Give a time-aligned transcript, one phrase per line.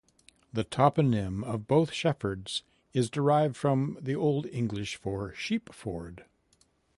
[0.51, 6.25] The toponym of both Sheffords is derived from the Old English for "sheep ford".